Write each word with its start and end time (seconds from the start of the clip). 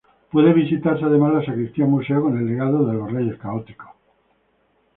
Puede 0.31 0.51
visitarse, 0.53 1.05
además, 1.05 1.31
la 1.35 1.45
Sacristía-Museo, 1.45 2.23
con 2.23 2.35
el 2.35 2.47
legado 2.47 2.87
de 2.87 2.93
los 2.95 3.11
Reyes 3.11 3.37
Católicos. 3.37 3.89